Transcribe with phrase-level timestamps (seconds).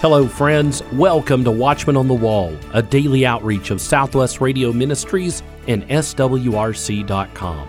[0.00, 0.82] Hello, friends.
[0.94, 7.68] Welcome to Watchman on the Wall, a daily outreach of Southwest Radio Ministries and SWRC.com.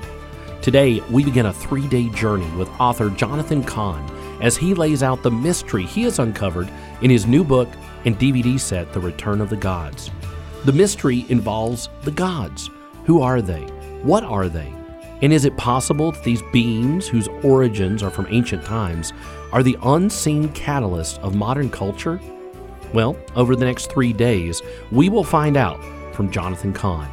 [0.62, 4.10] Today, we begin a three day journey with author Jonathan Cahn
[4.42, 6.72] as he lays out the mystery he has uncovered
[7.02, 7.68] in his new book
[8.06, 10.10] and DVD set, The Return of the Gods.
[10.64, 12.70] The mystery involves the gods.
[13.04, 13.64] Who are they?
[14.04, 14.74] What are they?
[15.22, 19.12] And is it possible that these beings, whose origins are from ancient times,
[19.52, 22.20] are the unseen catalyst of modern culture?
[22.94, 24.62] Well, over the next three days,
[24.92, 25.82] we will find out
[26.14, 27.10] from Jonathan Cahn.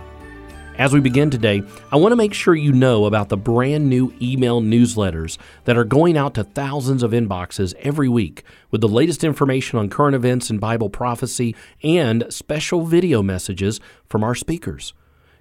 [0.77, 4.15] As we begin today, I want to make sure you know about the brand new
[4.23, 9.24] email newsletters that are going out to thousands of inboxes every week with the latest
[9.24, 14.93] information on current events and Bible prophecy and special video messages from our speakers.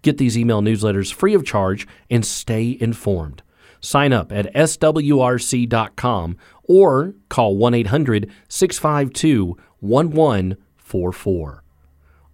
[0.02, 3.43] Get these email newsletters free of charge and stay informed.
[3.80, 11.64] Sign up at swrc.com or call 1 800 652 1144.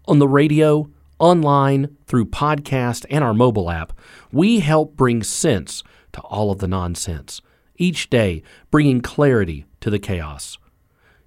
[0.06, 3.94] On the radio, online, through podcast, and our mobile app,
[4.32, 7.42] we help bring sense to all of the nonsense,
[7.78, 10.58] each day bringing clarity to the chaos.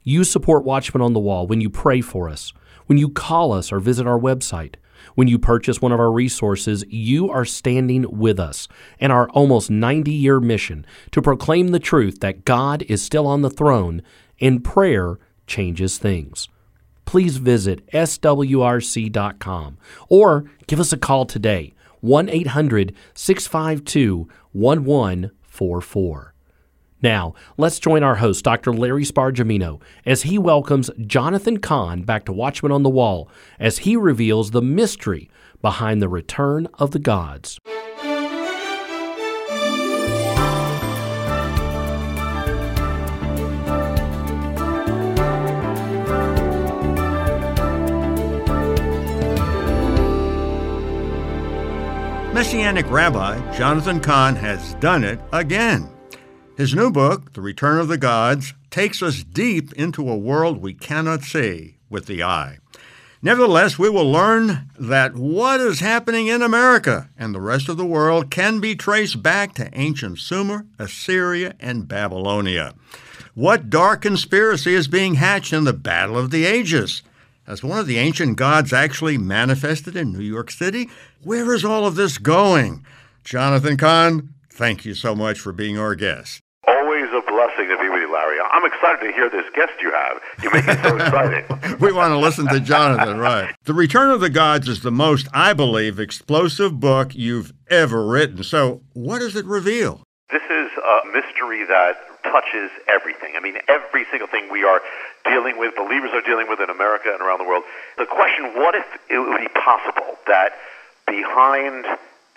[0.02, 2.52] You support Watchmen on the Wall when you pray for us,
[2.86, 4.74] when you call us or visit our website.
[5.14, 9.70] When you purchase one of our resources, you are standing with us in our almost
[9.70, 14.02] 90 year mission to proclaim the truth that God is still on the throne
[14.40, 16.48] and prayer changes things.
[17.04, 26.34] Please visit swrc.com or give us a call today 1 800 652 1144.
[27.06, 28.72] Now, let's join our host, Dr.
[28.72, 33.96] Larry Spargimino, as he welcomes Jonathan Cahn back to Watchmen on the Wall as he
[33.96, 35.30] reveals the mystery
[35.62, 37.60] behind the return of the gods.
[52.34, 55.95] Messianic Rabbi Jonathan Cahn has done it again.
[56.56, 60.72] His new book, The Return of the Gods, takes us deep into a world we
[60.72, 62.60] cannot see with the eye.
[63.20, 67.84] Nevertheless, we will learn that what is happening in America and the rest of the
[67.84, 72.74] world can be traced back to ancient Sumer, Assyria, and Babylonia.
[73.34, 77.02] What dark conspiracy is being hatched in the Battle of the Ages?
[77.46, 80.88] Has one of the ancient gods actually manifested in New York City?
[81.22, 82.82] Where is all of this going?
[83.24, 86.40] Jonathan Cahn, thank you so much for being our guest.
[87.36, 88.38] Blessing to be with you, Larry.
[88.50, 90.22] I'm excited to hear this guest you have.
[90.42, 91.78] You make it so exciting.
[91.80, 93.54] we want to listen to Jonathan, right?
[93.64, 98.42] The Return of the Gods is the most, I believe, explosive book you've ever written.
[98.42, 100.00] So, what does it reveal?
[100.32, 103.34] This is a mystery that touches everything.
[103.36, 104.80] I mean, every single thing we are
[105.26, 107.64] dealing with, believers are dealing with in America and around the world.
[107.98, 110.52] The question what if it would be possible that
[111.06, 111.84] behind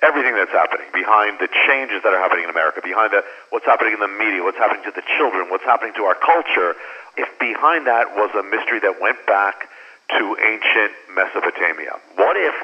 [0.02, 3.94] everything that's happening, behind the changes that are happening in America, behind the, what's happening
[3.94, 6.76] in the media, what's happening to the children, what's happening to our culture,
[7.18, 9.68] if behind that was a mystery that went back
[10.16, 12.00] to ancient Mesopotamia?
[12.16, 12.56] What if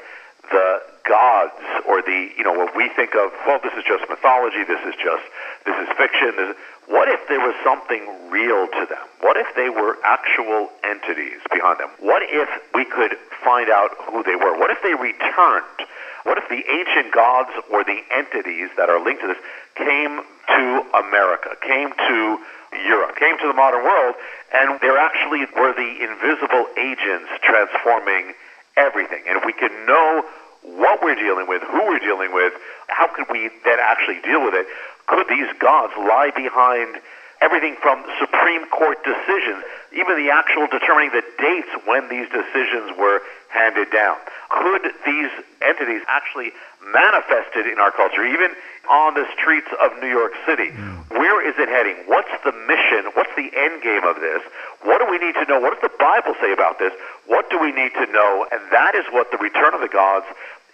[0.50, 4.62] the gods or the you know what we think of well this is just mythology
[4.66, 5.22] this is just
[5.64, 9.06] this is fiction this is, what if there was something real to them?
[9.20, 11.90] What if they were actual entities behind them?
[11.98, 14.58] What if we could find out who they were?
[14.58, 15.78] What if they returned?
[16.22, 19.42] What if the ancient gods or the entities that are linked to this
[19.74, 22.38] came to America came to
[22.86, 24.14] Europe came to the modern world
[24.52, 28.34] and they're actually were the invisible agents transforming
[28.76, 29.22] everything?
[29.26, 30.24] And if we could know
[30.62, 32.52] what we're dealing with, who we're dealing with,
[32.88, 34.66] how could we then actually deal with it?
[35.06, 36.98] Could these gods lie behind
[37.40, 39.62] everything from Supreme Court decisions,
[39.92, 44.16] even the actual determining the dates when these decisions were handed down?
[44.50, 45.30] Could these
[45.62, 46.52] entities actually
[46.92, 48.50] manifested in our culture, even
[48.90, 50.70] on the streets of New York City?
[50.70, 51.10] Mm.
[51.10, 51.96] Where is it heading?
[52.06, 53.10] What's the mission?
[53.14, 54.42] What's the end game of this?
[54.82, 55.58] What do we need to know?
[55.58, 56.92] What does the Bible say about this?
[57.26, 58.46] What do we need to know?
[58.52, 60.26] And that is what the return of the gods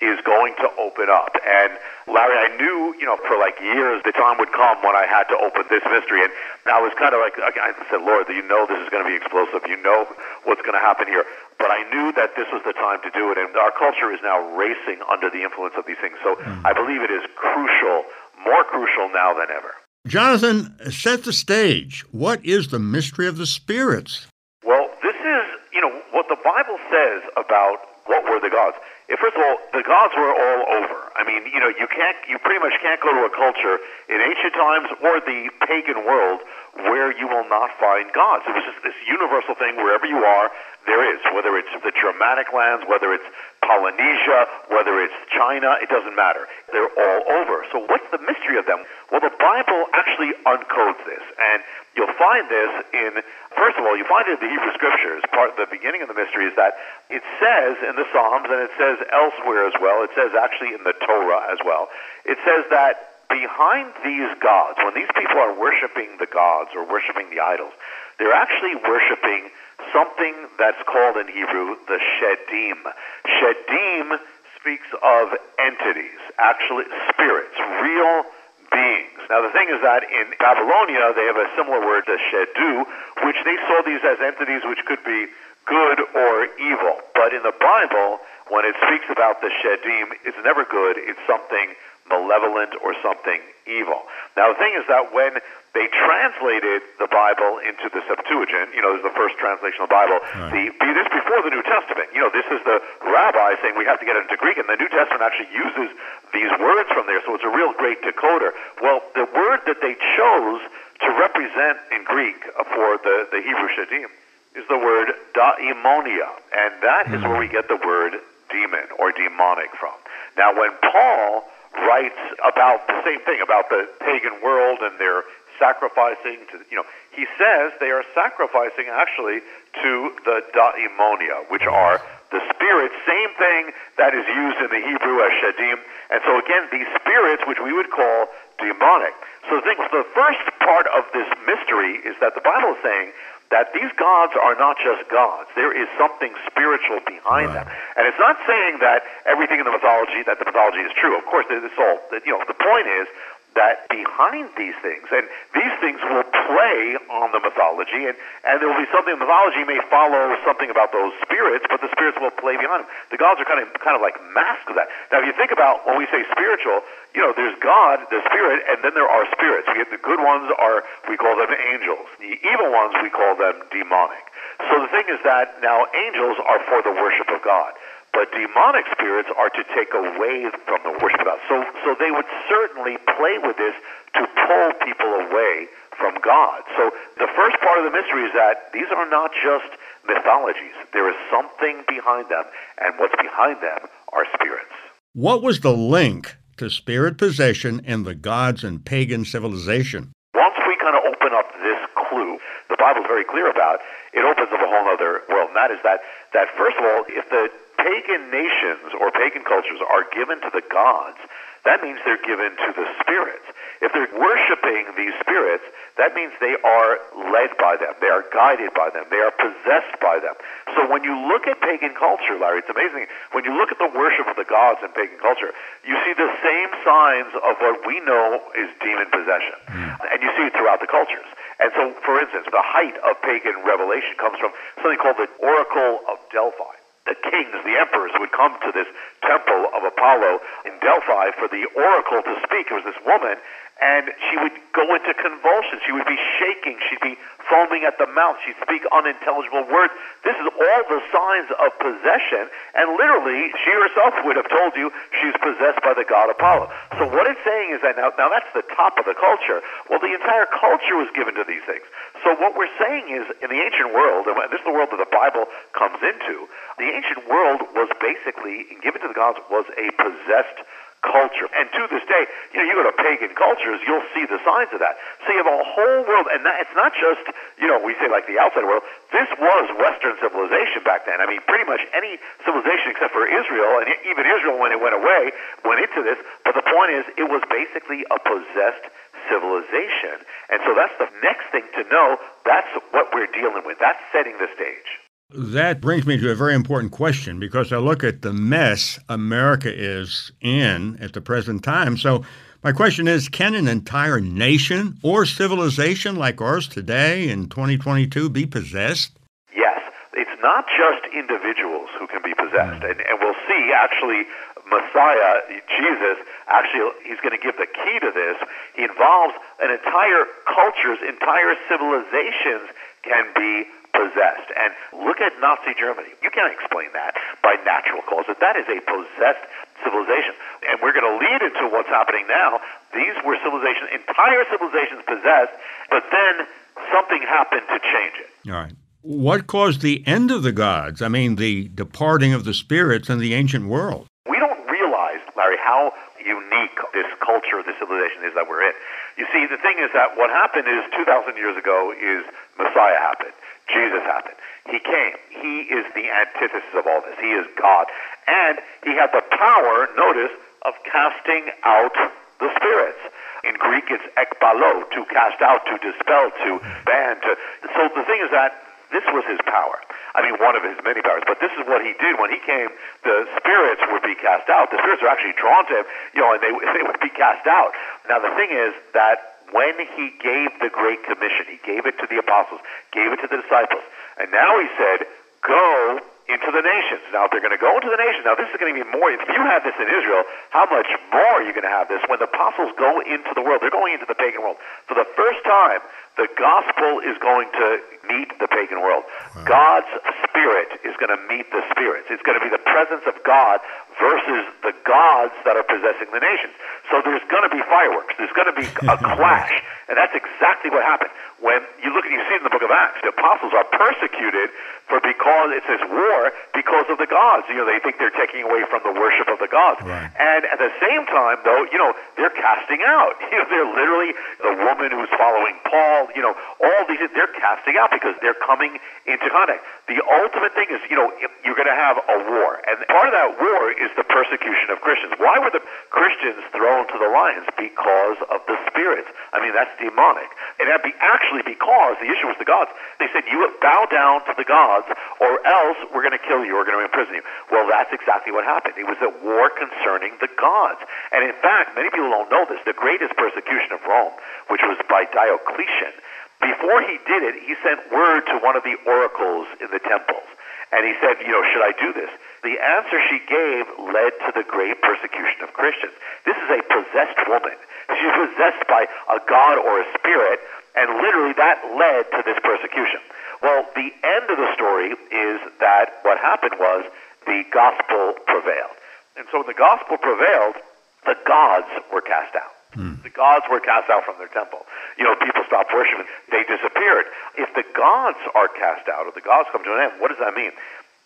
[0.02, 1.38] is going to open up.
[1.38, 1.78] And
[2.10, 5.30] Larry, I knew, you know, for like years the time would come when I had
[5.30, 6.26] to open this mystery.
[6.26, 6.34] And
[6.66, 9.14] I was kind of like, I said, Lord, you know this is going to be
[9.14, 9.62] explosive.
[9.70, 10.10] You know
[10.42, 11.22] what's going to happen here.
[11.62, 13.38] But I knew that this was the time to do it.
[13.38, 16.18] And our culture is now racing under the influence of these things.
[16.26, 16.66] So mm.
[16.66, 18.02] I believe it is crucial,
[18.42, 19.70] more crucial now than ever.
[20.10, 22.02] Jonathan, set the stage.
[22.10, 24.26] What is the mystery of the spirits?
[24.66, 28.76] Well, this is, you know, what the Bible says about what were the gods
[29.18, 30.98] first of all, the gods were all over.
[31.16, 33.76] I mean, you know, you can't, you pretty much can't go to a culture
[34.08, 36.40] in ancient times or the pagan world
[36.74, 38.44] where you will not find gods.
[38.48, 40.48] It was just this universal thing wherever you are,
[40.88, 41.20] there is.
[41.36, 43.28] Whether it's the Germanic lands, whether it's
[43.60, 46.48] Polynesia, whether it's China, it doesn't matter.
[46.72, 47.68] They're all over.
[47.70, 48.82] So what's the mystery of them?
[49.12, 51.22] Well, the Bible actually uncodes this.
[51.36, 51.60] And
[51.92, 53.20] you'll find this in,
[53.52, 55.22] first of all, you find it in the Hebrew Scriptures.
[55.28, 56.80] Part of the beginning of the mystery is that
[57.12, 60.82] it says in the Psalms, and it says elsewhere as well, it says actually in
[60.88, 61.92] the Torah as well,
[62.24, 67.32] it says that behind these gods, when these people are worshiping the gods or worshiping
[67.32, 67.72] the idols,
[68.20, 69.48] they're actually worshiping
[69.90, 72.78] something that's called in Hebrew the Shedim.
[73.24, 74.20] Shedim
[74.60, 78.22] speaks of entities, actually spirits, real
[78.70, 79.20] beings.
[79.26, 82.84] Now the thing is that in Babylonia they have a similar word to Shedu,
[83.26, 85.26] which they saw these as entities which could be
[85.66, 87.00] good or evil.
[87.14, 88.20] But in the Bible,
[88.50, 91.74] when it speaks about the Shedim, it's never good, it's something
[92.08, 94.02] malevolent or something evil.
[94.36, 95.38] Now, the thing is that when
[95.72, 99.88] they translated the Bible into the Septuagint, you know, this is the first translation of
[99.88, 100.52] the Bible, right.
[100.52, 102.12] the, this before the New Testament.
[102.12, 104.68] You know, this is the rabbi saying we have to get it into Greek, and
[104.68, 105.88] the New Testament actually uses
[106.36, 108.52] these words from there, so it's a real great decoder.
[108.84, 110.60] Well, the word that they chose
[111.06, 112.44] to represent in Greek
[112.76, 114.12] for the, the Hebrew Shedim
[114.54, 117.46] is the word daimonia, and that is where hmm.
[117.46, 118.20] we get the word
[118.52, 119.96] demon or demonic from.
[120.36, 125.24] Now, when Paul writes about the same thing about the pagan world and their
[125.58, 129.40] sacrificing to you know he says they are sacrificing actually
[129.78, 132.00] to the daimonia which are
[132.32, 133.70] the spirits same thing
[134.00, 135.78] that is used in the hebrew as shedim
[136.10, 138.28] and so again these spirits which we would call
[138.58, 139.14] demonic.
[139.48, 143.12] So the thing the first part of this mystery is that the bible is saying
[143.52, 145.46] that these gods are not just gods.
[145.54, 147.68] There is something spiritual behind right.
[147.68, 147.76] them.
[148.00, 151.12] And it's not saying that everything in the mythology, that the mythology is true.
[151.20, 153.06] Of course, it's all, you know, the point is
[153.54, 158.16] that behind these things, and these things will play on the mythology, and,
[158.48, 162.16] and there will be something, mythology may follow something about those spirits, but the spirits
[162.20, 162.90] will play behind them.
[163.12, 164.88] The gods are kind of, kind of like masks of that.
[165.12, 166.80] Now, if you think about when we say spiritual,
[167.12, 169.68] you know, there's God, the spirit, and then there are spirits.
[169.68, 172.08] We get the good ones are, we call them angels.
[172.16, 174.24] The evil ones, we call them demonic.
[174.70, 177.76] So the thing is that now angels are for the worship of God.
[178.12, 181.40] But demonic spirits are to take away from the worship of God.
[181.48, 183.72] So, so they would certainly play with this
[184.20, 185.66] to pull people away
[185.96, 186.62] from God.
[186.76, 189.68] So the first part of the mystery is that these are not just
[190.06, 190.76] mythologies.
[190.92, 192.44] There is something behind them,
[192.80, 194.72] and what's behind them are spirits.
[195.14, 200.12] What was the link to spirit possession in the gods and pagan civilization?
[200.34, 202.38] Once we kind of open up this clue,
[202.68, 203.80] the Bible's very clear about,
[204.12, 205.48] it opens up a whole other world.
[205.48, 206.00] And that is that,
[206.32, 207.48] that first of all, if the
[207.82, 211.18] pagan nations or pagan cultures are given to the gods,
[211.66, 213.46] that means they're given to the spirits.
[213.82, 215.62] If they're worshiping these spirits,
[215.98, 216.98] that means they are
[217.30, 217.94] led by them.
[218.02, 219.06] They are guided by them.
[219.10, 220.34] They are possessed by them.
[220.74, 223.06] So when you look at pagan culture, Larry, it's amazing.
[223.30, 225.54] When you look at the worship of the gods in pagan culture,
[225.86, 229.58] you see the same signs of what we know is demon possession.
[229.70, 230.14] Mm.
[230.14, 231.26] And you see it throughout the cultures.
[231.62, 234.50] And so, for instance, the height of pagan revelation comes from
[234.82, 238.86] something called the Oracle of Delphi the kings, the emperors would come to this
[239.26, 242.70] temple of Apollo in Delphi for the oracle to speak.
[242.70, 243.34] It was this woman,
[243.82, 245.82] and she would go into convulsions.
[245.82, 246.78] She would be shaking.
[246.86, 247.18] She'd be
[247.50, 248.38] foaming at the mouth.
[248.46, 249.90] She'd speak unintelligible words.
[250.22, 252.46] This is all the signs of possession,
[252.78, 256.70] and literally, she herself would have told you she's possessed by the god Apollo.
[257.02, 259.58] So what it's saying is that now, now that's the top of the culture.
[259.90, 261.82] Well, the entire culture was given to these things.
[262.22, 265.02] So what we're saying is, in the ancient world, and this is the world that
[265.02, 266.46] the Bible comes into,
[266.78, 270.62] the ancient world was basically given to the gods was a possessed
[271.02, 271.50] culture.
[271.50, 274.70] And to this day, you know, you go to pagan cultures, you'll see the signs
[274.70, 274.94] of that.
[275.26, 277.26] So you have a whole world, and that, it's not just,
[277.58, 278.86] you know, we say like the outside world.
[279.10, 281.18] This was Western civilization back then.
[281.18, 284.94] I mean, pretty much any civilization except for Israel, and even Israel, when it went
[284.94, 285.34] away,
[285.66, 286.22] went into this.
[286.46, 288.86] But the point is, it was basically a possessed
[289.28, 290.24] civilization.
[290.50, 292.18] And so that's the next thing to know.
[292.44, 293.78] That's what we're dealing with.
[293.78, 294.98] That's setting the stage.
[295.34, 299.72] That brings me to a very important question because I look at the mess America
[299.72, 301.96] is in at the present time.
[301.96, 302.24] So,
[302.62, 308.46] my question is can an entire nation or civilization like ours today in 2022 be
[308.46, 309.18] possessed?
[309.56, 309.80] Yes.
[310.12, 312.82] It's not just individuals who can be possessed.
[312.82, 312.90] Mm-hmm.
[312.90, 314.26] And, and we'll see, actually,
[314.72, 316.16] Messiah, Jesus,
[316.48, 318.40] actually, he's going to give the key to this.
[318.72, 322.72] He involves an entire cultures, entire civilizations
[323.04, 324.48] can be possessed.
[324.56, 324.72] And
[325.04, 326.16] look at Nazi Germany.
[326.24, 327.12] You can't explain that
[327.44, 328.40] by natural causes.
[328.40, 329.44] That is a possessed
[329.84, 330.32] civilization.
[330.64, 332.60] And we're going to lead into what's happening now.
[332.96, 335.52] These were civilizations, entire civilizations possessed,
[335.92, 336.48] but then
[336.88, 338.30] something happened to change it.
[338.48, 338.72] All right.
[339.02, 341.02] What caused the end of the gods?
[341.02, 344.06] I mean, the departing of the spirits in the ancient world.
[344.30, 348.74] We don't realize, Larry, how unique this culture, this civilization is that we're in.
[349.16, 352.26] You see, the thing is that what happened is 2,000 years ago is
[352.58, 353.34] Messiah happened.
[353.70, 354.36] Jesus happened.
[354.66, 355.16] He came.
[355.30, 357.16] He is the antithesis of all this.
[357.18, 357.86] He is God.
[358.26, 360.34] And he had the power, notice,
[360.66, 361.94] of casting out
[362.38, 363.02] the spirits.
[363.42, 366.50] In Greek, it's ekbalo, to cast out, to dispel, to
[366.86, 367.18] ban.
[367.22, 367.30] To...
[367.74, 368.54] So the thing is that
[368.92, 369.80] this was his power.
[370.14, 371.24] I mean, one of his many powers.
[371.24, 372.68] But this is what he did when he came.
[373.02, 374.68] The spirits would be cast out.
[374.70, 377.48] The spirits are actually drawn to him, you know, and they they would be cast
[377.48, 377.72] out.
[378.06, 382.06] Now the thing is that when he gave the Great Commission, he gave it to
[382.06, 382.60] the apostles,
[382.92, 383.84] gave it to the disciples,
[384.20, 385.08] and now he said,
[385.40, 387.02] "Go into the nations.
[387.10, 388.86] Now, if they're going to go into the nations, now this is going to be
[388.94, 389.10] more.
[389.10, 390.22] If you have this in Israel,
[390.54, 393.42] how much more are you going to have this when the apostles go into the
[393.42, 393.60] world?
[393.60, 394.58] They're going into the pagan world.
[394.86, 395.82] For the first time,
[396.16, 399.08] the gospel is going to meet the pagan world.
[399.34, 399.48] Wow.
[399.48, 399.92] God's
[400.28, 402.12] spirit is going to meet the spirits.
[402.12, 403.64] It's going to be the presence of God
[403.96, 406.52] versus the gods that are possessing the nations.
[406.92, 408.12] So there's going to be fireworks.
[408.20, 409.52] There's going to be a clash.
[409.88, 411.10] And that's exactly what happened.
[411.40, 414.52] When you look and you see in the book of Acts, the apostles are persecuted
[414.92, 417.48] for because it says war because of the gods.
[417.48, 419.80] You know, they think they're taking away from the worship of the gods.
[419.80, 420.12] Right.
[420.20, 423.16] And at the same time, though, you know, they're casting out.
[423.32, 424.12] You know, they're literally
[424.44, 426.12] the woman who's following Paul.
[426.12, 428.76] You know, all these they're casting out because they're coming
[429.08, 429.64] into contact.
[429.88, 431.08] The ultimate thing is, you know,
[431.40, 434.84] you're going to have a war, and part of that war is the persecution of
[434.84, 435.16] Christians.
[435.16, 437.48] Why were the Christians thrown to the lions?
[437.56, 439.08] Because of the spirits.
[439.32, 440.28] I mean, that's demonic.
[440.60, 442.70] And that be actually because the issue was the gods.
[443.00, 446.44] They said, "You bow down to the gods." Gods, or else we're going to kill
[446.44, 447.24] you, we're going to imprison you.
[447.50, 448.74] Well, that's exactly what happened.
[448.76, 450.80] It was a war concerning the gods.
[451.12, 452.60] And in fact, many people don't know this.
[452.66, 454.12] The greatest persecution of Rome,
[454.50, 455.94] which was by Diocletian,
[456.42, 460.26] before he did it, he sent word to one of the oracles in the temples.
[460.72, 462.10] And he said, you know, should I do this?
[462.42, 465.92] The answer she gave led to the great persecution of Christians.
[466.26, 467.54] This is a possessed woman.
[467.92, 470.40] She's possessed by a god or a spirit,
[470.76, 473.00] and literally that led to this persecution.
[473.42, 476.86] Well, the end of the story is that what happened was
[477.26, 478.76] the gospel prevailed.
[479.16, 480.56] And so when the gospel prevailed,
[481.04, 482.54] the gods were cast out.
[482.72, 482.96] Hmm.
[483.04, 484.64] The gods were cast out from their temple.
[484.96, 486.08] You know, people stopped worshiping.
[486.32, 487.04] They disappeared.
[487.36, 490.22] If the gods are cast out, or the gods come to an end, what does
[490.24, 490.56] that mean?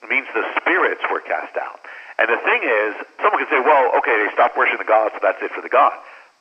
[0.05, 1.83] It means the spirits were cast out.
[2.23, 5.21] And the thing is, someone can say, well, okay, they stopped worshiping the gods, so
[5.21, 5.93] that's it for the god.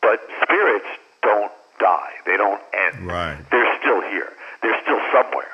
[0.03, 0.87] But spirits
[1.23, 2.11] don't die.
[2.25, 3.07] They don't end.
[3.07, 3.37] Right.
[3.51, 4.31] They're still here.
[4.61, 5.51] They're still somewhere.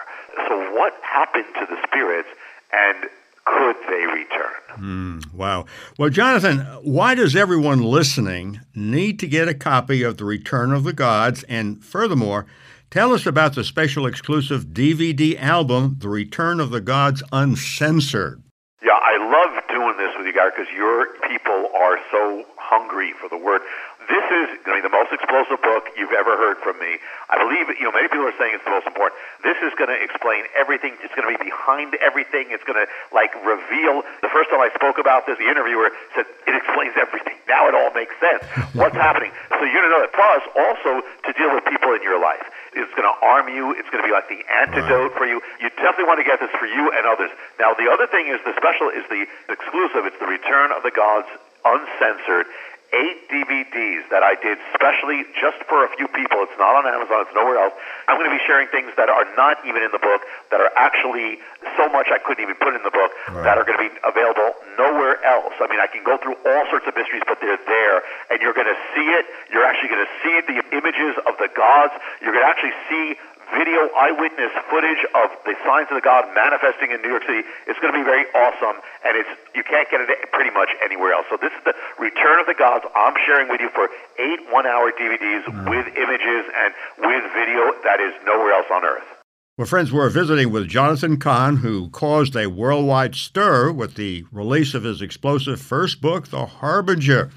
[0.47, 2.29] So, what happened to the spirits,
[2.71, 3.09] and
[3.45, 4.61] could they return?
[4.77, 5.65] Mm, wow.
[5.97, 10.83] Well, Jonathan, why does everyone listening need to get a copy of The Return of
[10.83, 11.43] the Gods?
[11.43, 12.45] And furthermore,
[12.89, 18.41] tell us about the special exclusive DVD album, The Return of the Gods Uncensored.
[18.83, 23.27] Yeah, I love doing this with you guys because your people are so hungry for
[23.29, 23.61] the word.
[24.09, 26.97] This is going to be the most explosive book you've ever heard from me.
[27.29, 29.19] I believe, you know, many people are saying it's the most important.
[29.45, 30.97] This is going to explain everything.
[31.05, 32.49] It's going to be behind everything.
[32.49, 34.01] It's going to, like, reveal.
[34.25, 37.37] The first time I spoke about this, the interviewer said, it explains everything.
[37.45, 38.41] Now it all makes sense.
[38.79, 39.29] What's happening?
[39.53, 40.15] So you're going to know that.
[40.15, 42.43] Plus, also to deal with people in your life.
[42.73, 43.75] It's going to arm you.
[43.75, 45.43] It's going to be like the antidote for you.
[45.59, 47.29] You definitely want to get this for you and others.
[47.59, 50.07] Now, the other thing is the special is the exclusive.
[50.07, 51.27] It's the Return of the Gods
[51.65, 52.47] uncensored
[52.91, 56.43] eight DVDs that I did specially just for a few people.
[56.43, 57.73] It's not on Amazon, it's nowhere else.
[58.07, 60.21] I'm going to be sharing things that are not even in the book,
[60.51, 61.39] that are actually
[61.79, 63.43] so much I couldn't even put in the book, right.
[63.47, 65.55] that are going to be available nowhere else.
[65.63, 68.55] I mean, I can go through all sorts of mysteries, but they're there, and you're
[68.55, 69.25] going to see it.
[69.51, 71.95] You're actually going to see the images of the gods.
[72.19, 73.15] You're going to actually see
[73.51, 77.43] video eyewitness footage of the signs of the God manifesting in New York City.
[77.67, 81.13] It's going to be very awesome, and it's you can't get it pretty much anywhere
[81.13, 81.27] else.
[81.29, 82.85] So this is the Return of the Gods.
[82.95, 85.69] I'm sharing with you for eight one-hour DVDs mm.
[85.69, 86.71] with images and
[87.03, 89.07] with video that is nowhere else on earth.
[89.57, 94.73] Well, friends, we're visiting with Jonathan Cahn, who caused a worldwide stir with the release
[94.73, 97.29] of his explosive first book, The Harbinger.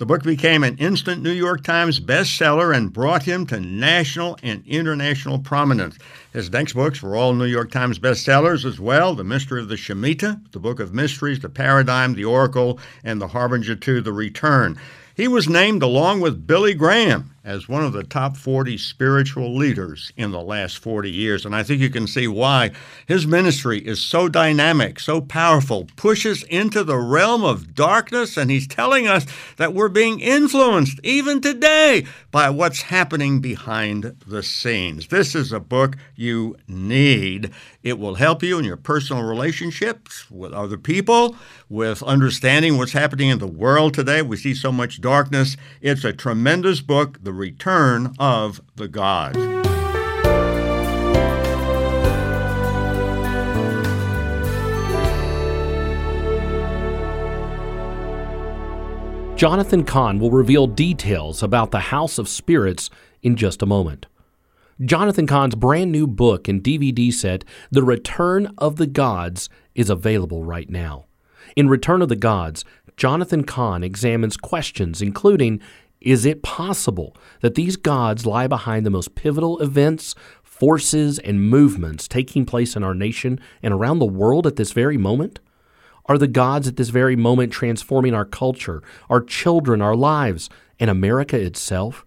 [0.00, 4.66] The book became an instant New York Times bestseller and brought him to national and
[4.66, 5.98] international prominence.
[6.32, 9.76] His next books were all New York Times bestsellers as well The Mystery of the
[9.76, 14.78] Shemitah, The Book of Mysteries, The Paradigm, The Oracle, and The Harbinger to The Return.
[15.14, 20.12] He was named, along with Billy Graham, as one of the top 40 spiritual leaders
[20.16, 21.46] in the last 40 years.
[21.46, 22.70] And I think you can see why
[23.06, 28.66] his ministry is so dynamic, so powerful, pushes into the realm of darkness, and he's
[28.66, 29.24] telling us
[29.56, 35.08] that we're being influenced even today by what's happening behind the scenes.
[35.08, 37.50] This is a book you need.
[37.82, 41.34] It will help you in your personal relationships with other people,
[41.70, 44.20] with understanding what's happening in the world today.
[44.20, 45.56] We see so much darkness.
[45.80, 49.38] It's a tremendous book, The The return of the Gods.
[59.38, 62.90] Jonathan Cahn will reveal details about the House of Spirits
[63.22, 64.06] in just a moment.
[64.84, 70.42] Jonathan Cahn's brand new book and DVD set, The Return of the Gods, is available
[70.42, 71.04] right now.
[71.54, 72.64] In Return of the Gods,
[72.96, 75.60] Jonathan Cahn examines questions including
[76.00, 82.08] Is it possible that these gods lie behind the most pivotal events, forces, and movements
[82.08, 85.40] taking place in our nation and around the world at this very moment?
[86.06, 90.88] Are the gods at this very moment transforming our culture, our children, our lives, and
[90.88, 92.06] America itself?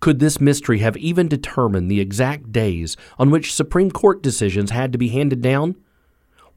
[0.00, 4.92] Could this mystery have even determined the exact days on which Supreme Court decisions had
[4.92, 5.76] to be handed down?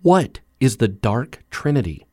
[0.01, 2.05] What is the Dark Trinity?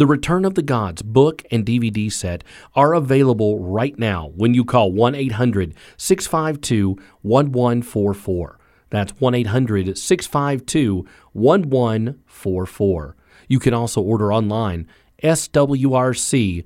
[0.00, 2.42] The Return of the Gods book and DVD set
[2.74, 8.58] are available right now when you call 1 800 652 1144.
[8.88, 13.16] That's 1 800 652 1144.
[13.46, 14.86] You can also order online,
[15.22, 16.64] swrc.com.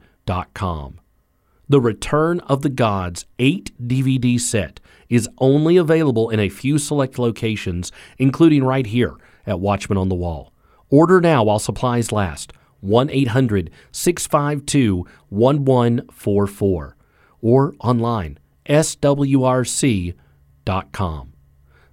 [1.69, 7.19] The Return of the Gods 8 DVD set is only available in a few select
[7.19, 10.53] locations, including right here at Watchman on the Wall.
[10.89, 12.53] Order now while supplies last.
[12.85, 16.97] 1 800 652 1144
[17.41, 20.15] or online swrc.com.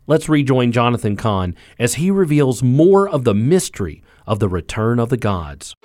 [0.07, 5.09] Let's rejoin Jonathan Cahn as he reveals more of the mystery of the return of
[5.09, 5.75] the gods.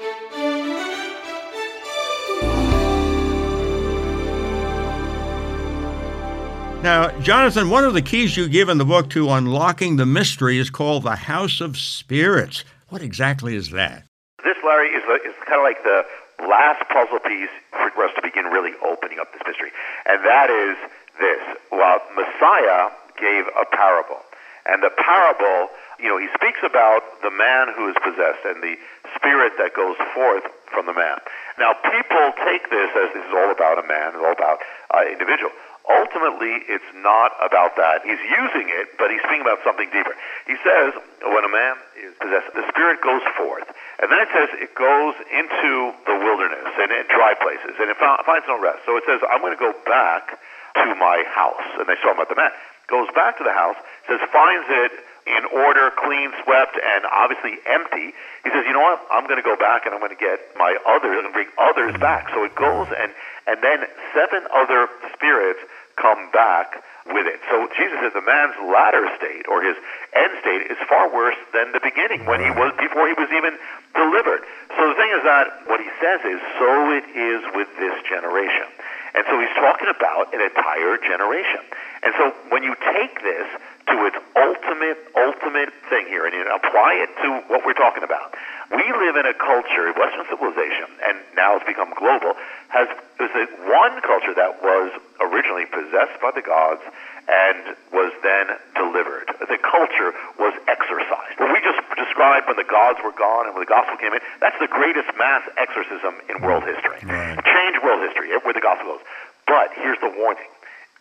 [6.82, 10.58] Now, Jonathan, one of the keys you give in the book to unlocking the mystery
[10.58, 12.64] is called the House of Spirits.
[12.88, 14.04] What exactly is that?
[14.46, 16.06] This, Larry, is, is kind of like the
[16.46, 19.74] last puzzle piece for us to begin really opening up this mystery.
[20.06, 20.78] And that is
[21.18, 21.42] this.
[21.74, 24.22] Well, Messiah gave a parable.
[24.70, 28.78] And the parable, you know, he speaks about the man who is possessed and the
[29.18, 31.18] spirit that goes forth from the man.
[31.58, 34.58] Now, people take this as this is all about a man, it's all about
[34.94, 35.50] uh, individual.
[35.86, 38.02] Ultimately, it's not about that.
[38.02, 40.10] He's using it, but he's speaking about something deeper.
[40.50, 43.70] He says, when a man is possessed, the spirit goes forth.
[44.02, 47.98] And then it says it goes into the wilderness and in dry places, and it
[48.02, 48.82] finds no rest.
[48.82, 50.42] So it says, I'm going to go back
[50.74, 51.66] to my house.
[51.78, 52.50] And they saw him at the man.
[52.90, 54.92] Goes back to the house, says, finds it
[55.26, 58.14] in order, clean, swept, and obviously empty.
[58.46, 59.02] He says, you know what?
[59.10, 61.98] I'm going to go back and I'm going to get my others and bring others
[61.98, 62.30] back.
[62.30, 63.10] So it goes and
[63.46, 65.60] and then seven other spirits
[65.96, 67.40] come back with it.
[67.50, 69.76] So Jesus says the man's latter state or his
[70.14, 73.56] end state is far worse than the beginning when he was before he was even
[73.94, 74.42] delivered.
[74.76, 78.68] So the thing is that what he says is so it is with this generation.
[79.16, 81.64] And so he's talking about an entire generation.
[82.04, 83.48] And so when you take this
[83.88, 88.36] to its ultimate, ultimate thing here and you apply it to what we're talking about,
[88.70, 92.34] we live in a culture, Western civilization, and now it's become global,
[92.68, 92.88] has
[93.36, 94.88] is one culture that was
[95.20, 96.80] originally possessed by the gods
[97.28, 99.28] and was then delivered.
[99.40, 101.36] The culture was exorcised.
[101.36, 104.22] What we just described when the gods were gone and when the gospel came in,
[104.40, 107.02] that's the greatest mass exorcism in world history.
[107.02, 107.36] Right.
[107.44, 109.04] Change world history, eh, where the gospel goes.
[109.46, 110.48] But here's the warning.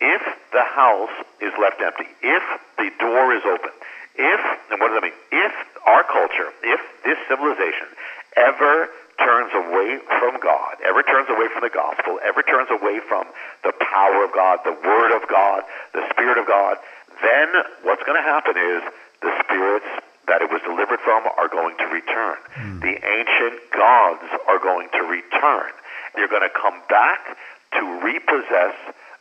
[0.02, 2.44] If the house is left empty, if
[2.78, 3.72] the door is open,
[4.18, 5.20] if, and what does that mean?
[5.32, 5.54] If
[5.86, 7.88] our culture, if this civilization
[8.36, 13.28] ever turns away from God, ever turns away from the gospel, ever turns away from
[13.64, 16.78] the power of God, the word of God, the spirit of God,
[17.24, 17.48] then
[17.84, 18.84] what's going to happen is
[19.24, 19.88] the spirits
[20.28, 22.36] that it was delivered from are going to return.
[22.58, 22.82] Mm.
[22.82, 25.72] The ancient gods are going to return.
[26.16, 27.38] They're going to come back
[27.80, 28.76] to repossess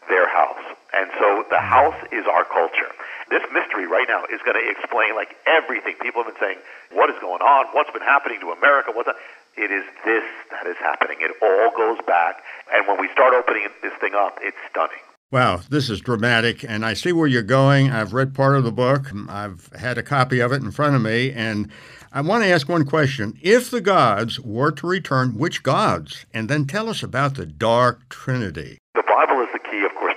[0.08, 0.64] their house.
[0.92, 2.92] And so the house is our culture.
[3.30, 5.94] This mystery right now is going to explain like everything.
[6.00, 6.58] People have been saying,
[6.92, 7.66] what is going on?
[7.72, 8.92] What's been happening to America?
[8.92, 9.16] What's that?
[9.56, 11.18] It is this that is happening.
[11.20, 12.42] It all goes back.
[12.72, 14.98] And when we start opening this thing up, it's stunning.
[15.32, 17.90] Wow, this is dramatic, and I see where you're going.
[17.90, 19.10] I've read part of the book.
[19.28, 21.70] I've had a copy of it in front of me, and
[22.12, 23.36] I want to ask one question.
[23.42, 26.24] If the gods were to return, which gods?
[26.32, 28.78] And then tell us about the Dark Trinity.
[28.94, 30.13] The Bible is the key, of course,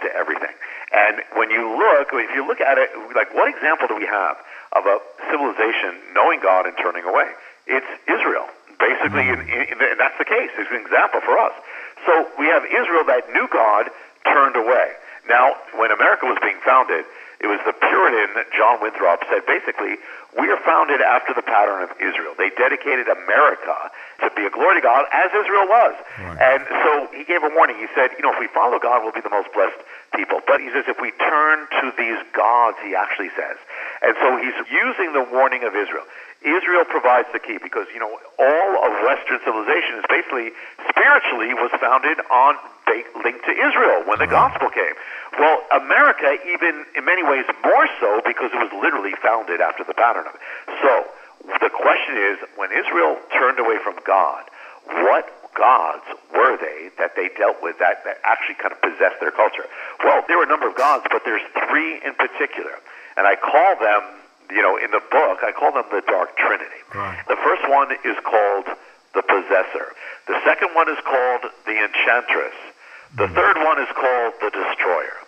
[0.97, 4.38] And when you look, if you look at it, like what example do we have
[4.73, 4.97] of a
[5.29, 7.29] civilization knowing God and turning away?
[7.69, 8.49] It's Israel.
[8.81, 9.45] Basically, mm-hmm.
[9.45, 10.49] in, in, and that's the case.
[10.57, 11.53] It's an example for us.
[12.05, 13.89] So we have Israel that knew God,
[14.25, 14.97] turned away.
[15.29, 17.05] Now, when America was being founded,
[17.38, 20.01] it was the Puritan John Winthrop said basically,
[20.39, 22.33] we are founded after the pattern of Israel.
[22.38, 23.77] They dedicated America
[24.25, 25.93] to be a glory to God as Israel was.
[26.17, 26.38] Right.
[26.41, 27.77] And so he gave a warning.
[27.77, 29.77] He said, you know, if we follow God, we'll be the most blessed
[30.15, 30.39] people.
[30.46, 33.58] But he says, if we turn to these gods, he actually says.
[34.02, 36.06] And so he's using the warning of Israel.
[36.46, 40.54] Israel provides the key because, you know, all of Western civilization is basically
[40.86, 42.56] spiritually was founded on
[43.24, 44.39] linked to Israel when the mm-hmm.
[44.39, 44.96] gospel came.
[45.38, 49.93] Well, America, even in many ways more so because it was literally founded after the
[49.93, 50.41] pattern of it.
[50.82, 50.93] So
[51.60, 54.43] the question is, when Israel turned away from God,
[55.04, 59.34] what gods were they that they dealt with that, that actually kind of possessed their
[59.34, 59.65] culture?
[60.06, 62.78] Well, there were a number of gods, but there's three in particular.
[63.17, 64.17] And I call them
[64.50, 66.82] you know, in the book, I call them the Dark Trinity.
[66.96, 67.20] Right.
[67.28, 68.65] The first one is called
[69.13, 69.91] the Possessor.
[70.28, 72.56] The second one is called the Enchantress.
[73.15, 73.36] The mm-hmm.
[73.36, 75.20] third one is called the Destroyer.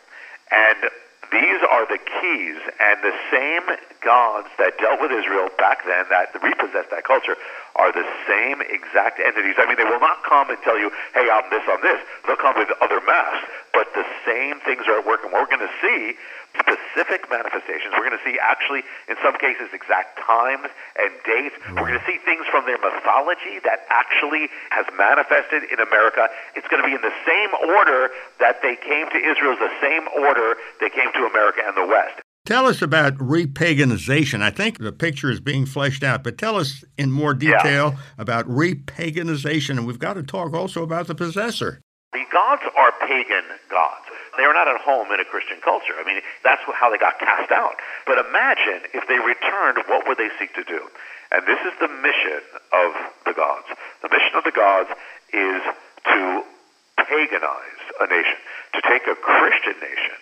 [0.52, 0.90] And
[1.32, 3.66] these are the keys, and the same
[4.02, 7.36] gods that dealt with Israel back then, that repossessed that culture,
[7.76, 9.56] are the same exact entities.
[9.58, 12.02] I mean, they will not come and tell you, hey, I'm this, I'm this.
[12.26, 15.22] They'll come with other masks, but the same things are at work.
[15.24, 16.18] And we're going to see
[16.58, 17.94] specific manifestations.
[17.94, 21.56] We're going to see actually, in some cases, exact times and dates.
[21.78, 26.28] We're going to see things from their mythology that actually has manifested in America.
[26.56, 28.10] It's going to be in the same order
[28.40, 32.20] that they came to Israel, the same order they came to America and the West.
[32.46, 34.42] Tell us about repaganization.
[34.42, 38.00] I think the picture is being fleshed out, but tell us in more detail yeah.
[38.18, 39.78] about repaganization.
[39.78, 41.82] And we've got to talk also about the possessor.
[42.12, 44.09] The gods are pagan gods.
[44.40, 46.00] They are not at home in a Christian culture.
[46.00, 47.76] I mean, that's how they got cast out.
[48.08, 50.80] But imagine if they returned, what would they seek to do?
[51.36, 52.40] And this is the mission
[52.72, 52.96] of
[53.28, 53.68] the gods.
[54.00, 54.96] The mission of the gods
[55.36, 56.48] is to
[57.04, 58.40] paganize a nation,
[58.76, 60.20] to take a Christian nation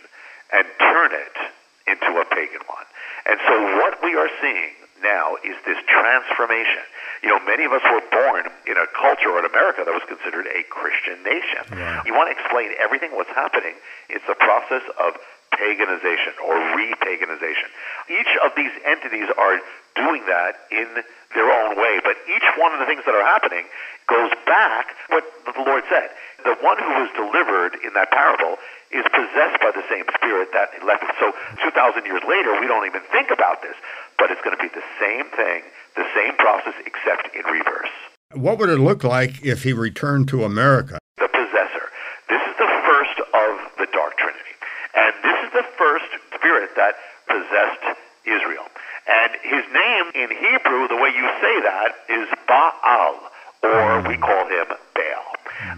[0.50, 1.38] and turn it
[1.86, 2.90] into a pagan one.
[3.30, 3.54] And so
[3.86, 6.84] what we are seeing now is this transformation.
[7.24, 10.06] You know, many of us were born in a culture or in America that was
[10.06, 11.66] considered a Christian nation.
[12.06, 13.74] You want to explain everything what's happening.
[14.10, 15.18] It's a process of
[15.56, 17.72] paganization or repaganization.
[18.10, 19.58] Each of these entities are
[19.96, 21.02] doing that in
[21.34, 23.66] their own way, but each one of the things that are happening
[24.06, 26.10] goes back what the Lord said.
[26.46, 28.62] The one who was delivered in that parable
[28.94, 31.12] is possessed by the same spirit that left him.
[31.20, 31.34] So
[31.66, 33.76] 2,000 years later, we don't even think about this,
[34.18, 35.64] but it's going to be the same thing,
[35.96, 37.94] the same process, except in reverse.
[38.34, 41.00] What would it look like if he returned to America?
[41.18, 41.86] The possessor.
[42.30, 44.56] This is the first of the Dark Trinity.
[44.96, 46.96] And this is the first spirit that
[47.28, 48.68] possessed Israel.
[49.08, 53.16] And his name in Hebrew, the way you say that, is Baal,
[53.64, 55.27] or we call him Baal.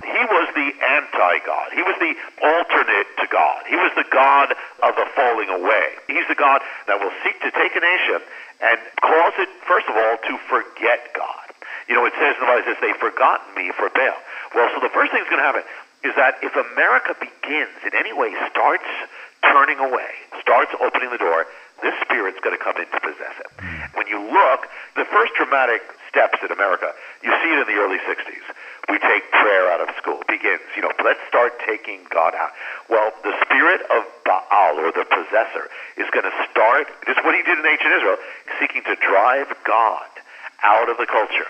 [0.03, 1.67] He was the anti-God.
[1.71, 2.13] He was the
[2.43, 3.63] alternate to God.
[3.67, 4.51] He was the God
[4.83, 5.87] of the falling away.
[6.07, 8.19] He's the God that will seek to take a nation
[8.59, 11.47] and cause it, first of all, to forget God.
[11.87, 14.19] You know, it says in the Bible, it says, they've forgotten me for Baal.
[14.53, 15.65] Well, so the first thing that's going to happen
[16.03, 18.87] is that if America begins in any way, starts
[19.43, 20.11] turning away,
[20.43, 21.47] starts opening the door,
[21.81, 23.49] this spirit's going to come in to possess it.
[23.59, 23.95] Hmm.
[23.95, 26.91] When you look, the first dramatic steps in America,
[27.23, 28.45] you see it in the early 60s.
[28.89, 30.19] We take prayer out of school.
[30.27, 32.51] Begins, you know, let's start taking God out.
[32.89, 37.37] Well, the spirit of Baal, or the possessor, is going to start, this is what
[37.37, 38.17] he did in ancient Israel,
[38.59, 40.09] seeking to drive God
[40.63, 41.47] out of the culture.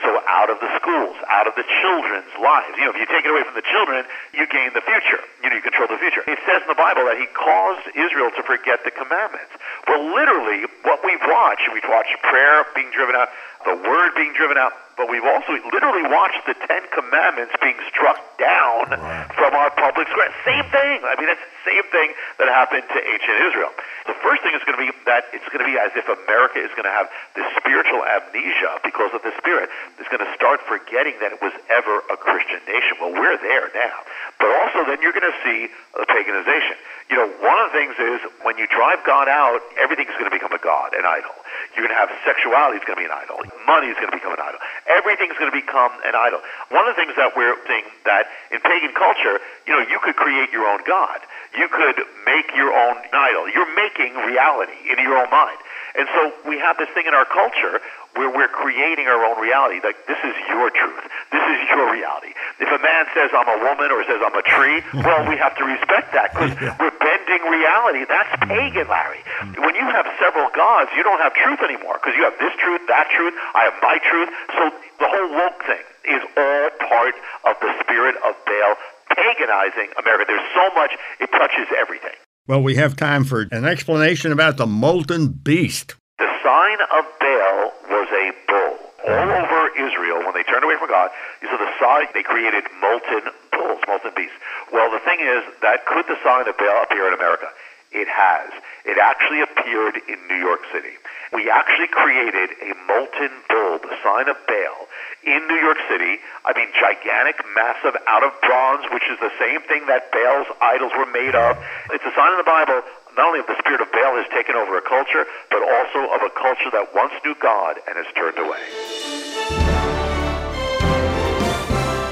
[0.00, 2.72] So out of the schools, out of the children's lives.
[2.80, 5.20] You know, if you take it away from the children, you gain the future.
[5.44, 6.24] You know, you control the future.
[6.24, 9.52] It says in the Bible that he caused Israel to forget the commandments.
[9.84, 13.28] Well, literally, what we've watched, we've watched prayer being driven out,
[13.64, 18.20] the word being driven out, but we've also literally watched the Ten Commandments being struck
[18.36, 19.28] down right.
[19.32, 20.28] from our public square.
[20.44, 21.00] Same thing.
[21.04, 23.72] I mean, that's the same thing that happened to ancient Israel.
[24.08, 26.60] The first thing is going to be that it's going to be as if America
[26.60, 29.72] is going to have this spiritual amnesia because of the Spirit.
[29.96, 33.00] It's going to start forgetting that it was ever a Christian nation.
[33.00, 34.04] Well, we're there now.
[34.40, 36.76] But also, then you're going to see the paganization.
[37.08, 40.34] You know, one of the things is when you drive God out, everything's going to
[40.34, 41.34] become a God, an idol.
[41.72, 43.42] You're going to have sexuality is going to be an idol.
[43.66, 44.60] Money is going to become an idol.
[44.86, 46.40] Everything's going to become an idol.
[46.70, 50.16] One of the things that we're seeing that in pagan culture, you know, you could
[50.16, 51.20] create your own God.
[51.56, 53.50] You could make your own idol.
[53.50, 55.58] You're making reality in your own mind.
[55.96, 57.80] And so we have this thing in our culture
[58.18, 59.78] where we're creating our own reality.
[59.82, 61.04] Like, this is your truth.
[61.30, 62.34] This is your reality.
[62.58, 65.56] If a man says I'm a woman or says I'm a tree, well, we have
[65.58, 68.04] to respect that because we're bending bending reality.
[68.08, 68.48] That's mm.
[68.48, 69.22] pagan, Larry.
[69.40, 69.62] Mm.
[69.62, 72.82] When you have several gods, you don't have truth anymore because you have this truth,
[72.88, 74.30] that truth, I have my truth.
[74.56, 74.62] So
[74.98, 77.14] the whole woke thing is all part
[77.46, 78.74] of the spirit of Baal
[79.14, 80.24] paganizing America.
[80.26, 82.16] There's so much, it touches everything.
[82.50, 85.94] Well, we have time for an explanation about the molten beast.
[86.18, 88.74] The sign of Baal was a bull.
[89.06, 89.46] All uh-huh.
[89.46, 93.30] over Israel, when they turned away from God, you saw the sign, they created molten
[93.54, 94.34] bulls, molten beasts.
[94.74, 97.46] Well, the thing is that could the sign of Baal appear in America?
[97.94, 98.50] It has.
[98.82, 100.98] It actually appeared in New York City.
[101.30, 104.90] We actually created a molten bull, the sign of Baal,
[105.24, 106.16] in New York City.
[106.44, 110.92] I mean, gigantic, massive, out of bronze, which is the same thing that Baal's idols
[110.96, 111.60] were made of.
[111.92, 112.80] It's a sign in the Bible
[113.16, 116.22] not only of the spirit of Baal has taken over a culture, but also of
[116.22, 118.60] a culture that once knew God and has turned away.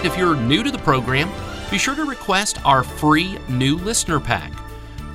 [0.05, 1.31] If you're new to the program,
[1.71, 4.53] be sure to request our free new listener pack.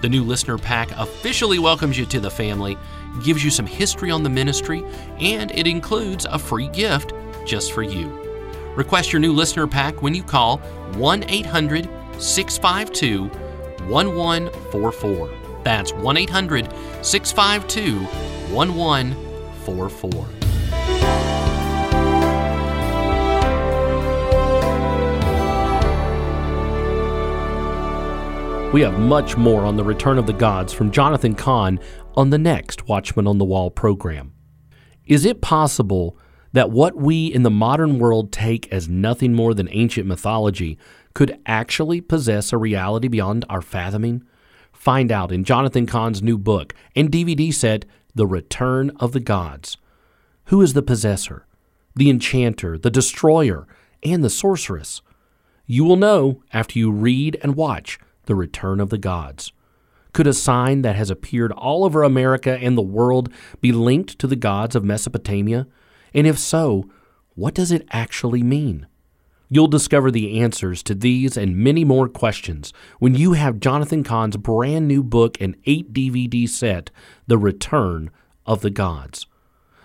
[0.02, 2.78] The new listener pack officially welcomes you to the family,
[3.24, 4.84] gives you some history on the ministry,
[5.20, 7.14] and it includes a free gift
[7.46, 8.08] just for you.
[8.76, 10.58] Request your new listener pack when you call
[10.98, 13.28] 1 800 652
[13.88, 15.30] 1144.
[15.64, 18.00] That's 1 800 652
[18.54, 20.28] 1144.
[28.74, 31.80] We have much more on the return of the gods from Jonathan Cahn
[32.16, 34.34] on the next Watchman on the Wall program.
[35.06, 36.18] Is it possible
[36.54, 40.78] that what we in the modern world take as nothing more than ancient mythology
[41.14, 44.24] could actually possess a reality beyond our fathoming?
[44.72, 47.86] Find out in Jonathan Cahn's new book and DVD set,
[48.16, 49.78] The Return of the Gods.
[50.46, 51.46] Who is the possessor,
[51.96, 53.68] the enchanter, the destroyer,
[54.04, 55.02] and the sorceress?
[55.66, 59.54] You will know after you read and watch The Return of the Gods.
[60.12, 64.28] Could a sign that has appeared all over America and the world be linked to
[64.28, 65.66] the gods of Mesopotamia?
[66.14, 66.90] And if so,
[67.36, 68.88] what does it actually mean?
[69.50, 74.38] You'll discover the answers to these and many more questions when you have Jonathan Cahn's
[74.38, 76.90] brand new book and 8 DVD set,
[77.28, 78.10] The Return
[78.46, 79.28] of the Gods.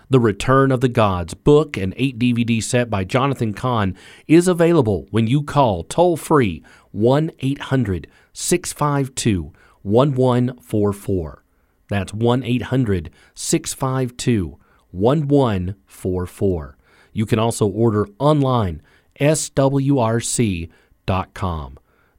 [0.09, 3.95] The Return of the Gods book and 8 DVD set by Jonathan Cahn
[4.27, 11.43] is available when you call toll free 1 800 652 1144.
[11.89, 14.57] That's 1 800 652
[14.91, 16.77] 1144.
[17.13, 18.81] You can also order online
[19.19, 20.69] swrc.com.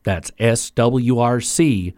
[0.03, 1.95] That's swrc.com.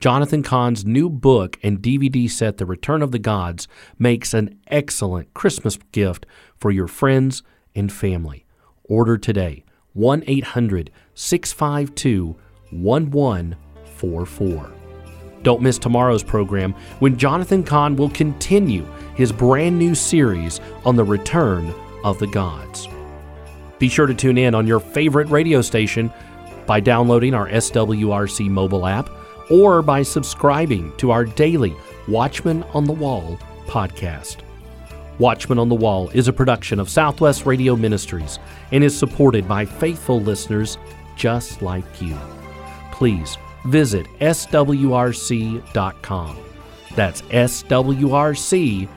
[0.00, 3.66] Jonathan Cahn's new book and DVD set, The Return of the Gods,
[3.98, 6.24] makes an excellent Christmas gift
[6.56, 7.42] for your friends
[7.74, 8.44] and family.
[8.84, 12.36] Order today 1 800 652
[12.70, 14.77] 1144.
[15.42, 21.04] Don't miss tomorrow's program when Jonathan Cahn will continue his brand new series on the
[21.04, 21.72] return
[22.04, 22.88] of the gods.
[23.78, 26.12] Be sure to tune in on your favorite radio station
[26.66, 29.08] by downloading our SWRC mobile app
[29.50, 31.74] or by subscribing to our daily
[32.06, 34.38] Watchman on the Wall podcast.
[35.18, 38.38] Watchman on the Wall is a production of Southwest Radio Ministries
[38.72, 40.78] and is supported by faithful listeners
[41.16, 42.16] just like you.
[42.92, 45.62] Please visit swrc.com.
[46.94, 48.88] That's swrc.com.